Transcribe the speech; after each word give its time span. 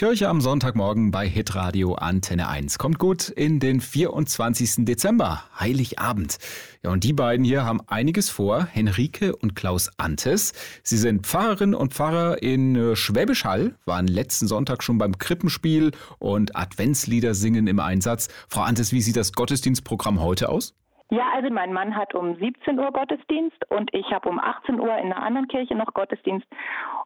Kirche 0.00 0.30
am 0.30 0.40
Sonntagmorgen 0.40 1.10
bei 1.10 1.28
Hitradio 1.28 1.92
Antenne 1.92 2.48
1. 2.48 2.78
Kommt 2.78 2.98
gut 2.98 3.28
in 3.28 3.60
den 3.60 3.82
24. 3.82 4.86
Dezember, 4.86 5.42
Heiligabend. 5.60 6.38
Ja, 6.82 6.88
und 6.88 7.04
die 7.04 7.12
beiden 7.12 7.44
hier 7.44 7.66
haben 7.66 7.82
einiges 7.86 8.30
vor, 8.30 8.64
Henrike 8.64 9.36
und 9.36 9.54
Klaus 9.54 9.90
Antes. 9.98 10.54
Sie 10.82 10.96
sind 10.96 11.26
Pfarrerin 11.26 11.74
und 11.74 11.92
Pfarrer 11.92 12.42
in 12.42 12.76
äh, 12.76 12.96
Schwäbisch 12.96 13.44
Hall, 13.44 13.74
waren 13.84 14.06
letzten 14.06 14.48
Sonntag 14.48 14.82
schon 14.82 14.96
beim 14.96 15.18
Krippenspiel 15.18 15.90
und 16.18 16.56
Adventslieder 16.56 17.34
singen 17.34 17.66
im 17.66 17.78
Einsatz. 17.78 18.28
Frau 18.48 18.62
Antes, 18.62 18.92
wie 18.92 19.02
sieht 19.02 19.16
das 19.16 19.34
Gottesdienstprogramm 19.34 20.18
heute 20.22 20.48
aus? 20.48 20.72
Ja, 21.12 21.24
also 21.34 21.50
mein 21.52 21.72
Mann 21.72 21.96
hat 21.96 22.14
um 22.14 22.36
17 22.36 22.78
Uhr 22.78 22.92
Gottesdienst 22.92 23.58
und 23.68 23.92
ich 23.92 24.06
habe 24.12 24.28
um 24.28 24.38
18 24.38 24.78
Uhr 24.78 24.96
in 24.96 25.12
einer 25.12 25.20
anderen 25.20 25.48
Kirche 25.48 25.74
noch 25.74 25.92
Gottesdienst 25.92 26.46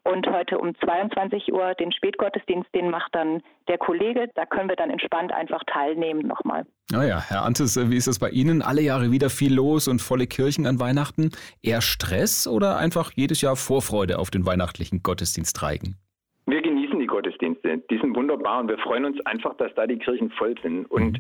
und 0.03 0.27
heute 0.27 0.59
um 0.59 0.75
22 0.75 1.51
Uhr 1.55 1.75
den 1.75 1.91
Spätgottesdienst, 1.91 2.69
den 2.75 2.91
macht 2.91 3.15
dann 3.15 3.41
der 3.67 3.79
Kollege. 3.79 4.29
Da 4.35 4.45
können 4.45 4.69
wir 4.69 4.77
dann 4.77 4.91
entspannt 4.91 5.33
einfach 5.33 5.63
teilnehmen 5.67 6.27
nochmal. 6.27 6.67
Naja, 6.93 7.17
ah 7.17 7.25
Herr 7.29 7.45
Antes, 7.47 7.79
wie 7.91 7.97
ist 7.97 8.07
das 8.07 8.19
bei 8.19 8.29
Ihnen? 8.29 8.61
Alle 8.61 8.83
Jahre 8.83 9.11
wieder 9.11 9.31
viel 9.31 9.55
los 9.55 9.89
und 9.89 10.03
volle 10.03 10.27
Kirchen 10.27 10.67
an 10.67 10.79
Weihnachten. 10.81 11.31
Eher 11.63 11.81
Stress 11.81 12.47
oder 12.47 12.77
einfach 12.77 13.11
jedes 13.13 13.41
Jahr 13.41 13.57
Vorfreude 13.57 14.19
auf 14.19 14.31
den 14.31 14.45
weihnachtlichen 14.45 15.03
Gottesdienst 15.03 15.63
reigen? 15.63 15.97
Wir 16.45 16.61
genießen 16.61 16.94
Gottesdienste. 17.15 17.79
Die 17.91 17.99
sind 17.99 18.17
wunderbar 18.17 18.59
und 18.59 18.69
wir 18.69 18.79
freuen 18.79 19.05
uns 19.05 19.25
einfach, 19.25 19.57
dass 19.57 19.73
da 19.77 19.87
die 19.87 19.99
Kirchen 19.99 20.31
voll 20.31 20.57
sind. 20.65 20.91
Und 20.91 21.13
mhm. 21.13 21.19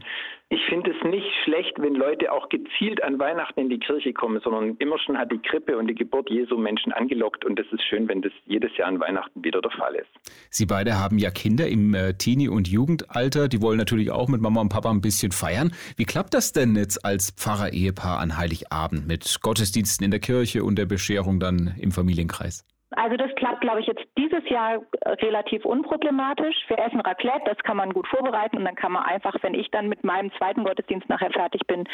ich 0.49 0.61
finde 0.69 0.91
es 0.91 1.09
nicht 1.09 1.27
schlecht, 1.45 1.75
wenn 1.79 1.95
Leute 1.95 2.33
auch 2.33 2.49
gezielt 2.49 3.01
an 3.05 3.21
Weihnachten 3.21 3.61
in 3.61 3.69
die 3.69 3.79
Kirche 3.79 4.13
kommen, 4.13 4.41
sondern 4.43 4.77
immer 4.79 4.99
schon 4.99 5.17
hat 5.17 5.31
die 5.31 5.39
Krippe 5.39 5.79
und 5.79 5.87
die 5.87 5.95
Geburt 5.95 6.29
Jesu 6.31 6.57
Menschen 6.57 6.93
angelockt. 6.93 7.45
Und 7.45 7.61
es 7.61 7.67
ist 7.71 7.85
schön, 7.85 8.09
wenn 8.09 8.23
das 8.23 8.33
jedes 8.45 8.77
Jahr 8.77 8.89
an 8.89 8.99
Weihnachten 8.99 9.45
wieder 9.45 9.61
der 9.61 9.71
Fall 9.71 9.95
ist. 9.95 10.09
Sie 10.51 10.67
beide 10.67 10.99
haben 10.99 11.19
ja 11.19 11.31
Kinder 11.31 11.69
im 11.69 11.95
äh, 11.95 12.15
Teenie- 12.15 12.49
und 12.49 12.67
Jugendalter. 12.67 13.47
Die 13.47 13.63
wollen 13.63 13.79
natürlich 13.79 14.11
auch 14.11 14.29
mit 14.29 14.41
Mama 14.41 14.63
und 14.63 14.71
Papa 14.71 14.91
ein 14.91 15.01
bisschen 15.01 15.31
feiern. 15.31 15.73
Wie 15.97 16.07
klappt 16.07 16.35
das 16.35 16.51
denn 16.51 16.75
jetzt 16.75 17.05
als 17.05 17.31
Pfarrer-Ehepaar 17.31 18.19
an 18.19 18.37
Heiligabend 18.37 19.07
mit 19.07 19.39
Gottesdiensten 19.43 20.05
in 20.05 20.11
der 20.11 20.19
Kirche 20.19 20.65
und 20.65 20.77
der 20.77 20.87
Bescherung 20.87 21.39
dann 21.39 21.77
im 21.79 21.93
Familienkreis? 21.93 22.65
Also 23.05 23.19
das 23.19 23.35
klappt, 23.35 23.61
glaube 23.61 23.81
ich, 23.81 23.87
jetzt 23.87 24.03
dieses 24.17 24.49
Jahr 24.49 24.81
relativ 25.21 25.67
unproblematisch. 25.67 26.57
Wir 26.69 26.79
essen 26.79 27.01
Raclette, 27.01 27.43
das 27.45 27.59
kann 27.59 27.77
man 27.77 27.93
gut 27.93 28.07
vorbereiten 28.09 28.57
und 28.57 28.65
dann 28.65 28.77
kann 28.77 28.93
man 28.93 29.03
einfach, 29.03 29.35
wenn 29.43 29.53
ich 29.53 29.71
dann 29.71 29.91
mit 29.91 30.05
meinem 30.05 30.33
zweiten 30.39 30.65
Gottesdienst 30.65 31.07
nachher 31.11 31.31
fertig 31.31 31.61
bin, 31.67 31.85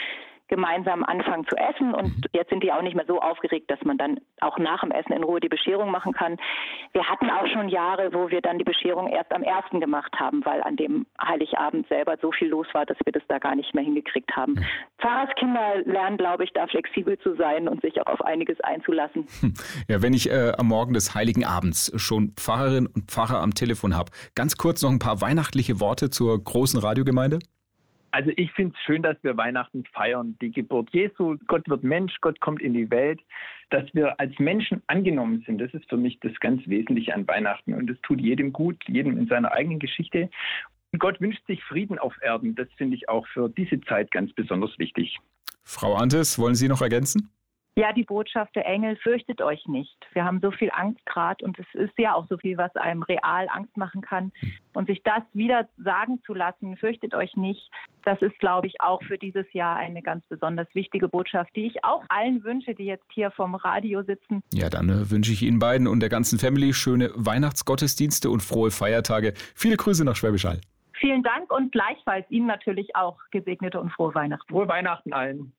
gemeinsam 0.51 1.05
anfangen 1.05 1.47
zu 1.48 1.56
essen. 1.56 1.95
Und 1.95 2.17
mhm. 2.17 2.23
jetzt 2.33 2.51
sind 2.51 2.62
die 2.62 2.73
auch 2.73 2.83
nicht 2.83 2.95
mehr 2.95 3.06
so 3.06 3.20
aufgeregt, 3.20 3.70
dass 3.70 3.83
man 3.84 3.97
dann 3.97 4.20
auch 4.41 4.59
nach 4.59 4.81
dem 4.81 4.91
Essen 4.91 5.12
in 5.12 5.23
Ruhe 5.23 5.41
die 5.41 5.48
Bescherung 5.48 5.91
machen 5.91 6.12
kann. 6.12 6.37
Wir 6.93 7.09
hatten 7.09 7.31
auch 7.31 7.47
schon 7.47 7.69
Jahre, 7.69 8.12
wo 8.12 8.31
wir 8.31 8.43
dann 8.43 8.59
die 8.59 8.65
Bescherung 8.65 9.09
erst 9.09 9.33
am 9.33 9.43
ersten 9.43 9.81
gemacht 9.81 10.15
haben, 10.19 10.45
weil 10.45 10.62
an 10.62 10.77
dem 10.77 11.06
Heiligabend 11.23 11.89
selber 11.89 12.17
so 12.21 12.33
viel 12.33 12.48
los 12.48 12.67
war, 12.73 12.84
dass 12.84 12.98
wir 13.05 13.12
das 13.12 13.23
da 13.28 13.39
gar 13.39 13.55
nicht 13.55 13.75
mehr 13.75 13.84
hingekriegt 13.84 14.37
haben. 14.37 14.55
Mhm. 14.55 14.67
Pfarrerskinder 14.98 15.83
lernen, 15.84 16.19
glaube 16.19 16.45
ich, 16.45 16.51
da 16.53 16.67
flexibel 16.67 17.19
zu 17.19 17.34
sein 17.37 17.69
und 17.69 17.81
sich 17.81 18.01
auch 18.01 18.06
auf 18.06 18.21
einiges 18.23 18.61
einzulassen. 18.61 19.27
Hm. 19.41 19.55
Ja, 19.89 20.03
wenn 20.03 20.12
ich 20.12 20.31
äh, 20.31 20.53
am 20.59 20.69
Morgen 20.69 20.93
des 20.93 21.15
Heiligen 21.15 21.45
Abends 21.45 21.93
schon 21.97 22.34
Pfarrerin 22.37 22.87
und 22.87 23.11
Pfarrer 23.11 23.41
am 23.41 23.55
Telefon 23.55 23.97
habe, 23.97 24.11
ganz 24.34 24.56
kurz 24.56 24.83
noch 24.83 24.91
ein 24.91 24.98
paar 24.98 25.21
weihnachtliche 25.21 25.81
Worte 25.81 26.11
zur 26.11 26.43
großen 26.43 26.81
Radiogemeinde. 26.81 27.39
Also 28.12 28.30
ich 28.36 28.50
finde 28.53 28.75
es 28.77 28.84
schön, 28.84 29.03
dass 29.03 29.16
wir 29.22 29.36
Weihnachten 29.36 29.84
feiern. 29.92 30.36
Die 30.41 30.50
Geburt 30.50 30.91
Jesu, 30.91 31.36
Gott 31.47 31.69
wird 31.69 31.84
Mensch, 31.84 32.14
Gott 32.20 32.41
kommt 32.41 32.61
in 32.61 32.75
die 32.75 32.91
Welt. 32.91 33.20
Dass 33.70 33.84
wir 33.94 34.19
als 34.19 34.36
Menschen 34.39 34.83
angenommen 34.89 35.42
sind, 35.47 35.58
das 35.58 35.72
ist 35.75 35.89
für 35.89 35.97
mich 35.97 36.19
das 36.20 36.33
ganz 36.41 36.66
Wesentliche 36.66 37.14
an 37.14 37.27
Weihnachten. 37.28 37.75
Und 37.75 37.88
es 37.88 38.00
tut 38.03 38.20
jedem 38.20 38.53
gut, 38.53 38.83
jedem 38.88 39.16
in 39.16 39.27
seiner 39.27 39.53
eigenen 39.53 39.78
Geschichte. 39.78 40.28
Und 40.92 40.98
Gott 40.98 41.20
wünscht 41.20 41.47
sich 41.47 41.62
Frieden 41.64 41.98
auf 41.98 42.14
Erden. 42.20 42.55
Das 42.56 42.69
finde 42.77 42.97
ich 42.97 43.08
auch 43.08 43.27
für 43.28 43.48
diese 43.48 43.81
Zeit 43.83 44.11
ganz 44.11 44.33
besonders 44.33 44.77
wichtig. 44.78 45.19
Frau 45.62 45.94
Antes, 45.94 46.38
wollen 46.38 46.56
Sie 46.56 46.69
noch 46.69 46.83
ergänzen? 46.83 47.31
Ja, 47.81 47.95
die 47.95 48.05
Botschaft 48.05 48.55
der 48.57 48.67
Engel, 48.67 48.95
fürchtet 48.97 49.41
euch 49.41 49.67
nicht. 49.67 49.97
Wir 50.13 50.27
haben 50.27 50.41
so 50.43 50.51
viel 50.51 50.69
Angst 50.71 51.01
gerade 51.07 51.43
und 51.43 51.59
es 51.59 51.65
ist 51.73 51.99
ja 51.99 52.13
auch 52.13 52.27
so 52.29 52.37
viel, 52.37 52.59
was 52.59 52.77
einem 52.77 53.03
real 53.03 53.49
Angst 53.49 53.75
machen 53.75 54.03
kann. 54.03 54.33
Und 54.75 54.87
sich 54.89 55.03
das 55.03 55.23
wieder 55.33 55.67
sagen 55.83 56.21
zu 56.27 56.35
lassen, 56.35 56.77
fürchtet 56.77 57.15
euch 57.15 57.35
nicht, 57.37 57.71
das 58.05 58.21
ist, 58.21 58.39
glaube 58.39 58.67
ich, 58.67 58.83
auch 58.83 59.03
für 59.05 59.17
dieses 59.17 59.51
Jahr 59.55 59.77
eine 59.77 60.03
ganz 60.03 60.23
besonders 60.29 60.69
wichtige 60.75 61.09
Botschaft, 61.09 61.57
die 61.57 61.69
ich 61.69 61.83
auch 61.83 62.05
allen 62.11 62.45
wünsche, 62.45 62.75
die 62.75 62.85
jetzt 62.85 63.07
hier 63.15 63.31
vom 63.31 63.55
Radio 63.55 64.03
sitzen. 64.03 64.43
Ja, 64.53 64.69
dann 64.69 64.91
äh, 64.91 65.11
wünsche 65.11 65.33
ich 65.33 65.43
Ihnen 65.43 65.59
beiden 65.59 65.87
und 65.87 66.01
der 66.01 66.11
ganzen 66.11 66.39
Family 66.39 66.75
schöne 66.75 67.11
Weihnachtsgottesdienste 67.15 68.29
und 68.29 68.43
frohe 68.43 68.71
Feiertage. 68.71 69.33
Viele 69.55 69.79
Grüße 69.79 70.05
nach 70.05 70.17
Schwäbisch 70.17 70.45
Hall. 70.45 70.61
Vielen 70.99 71.23
Dank 71.23 71.51
und 71.51 71.73
gleichfalls 71.73 72.31
Ihnen 72.31 72.47
natürlich 72.47 72.95
auch 72.95 73.17
gesegnete 73.31 73.81
und 73.81 73.91
frohe 73.91 74.15
Weihnachten. 74.15 74.53
Frohe 74.53 74.69
Weihnachten 74.69 75.15
allen. 75.15 75.55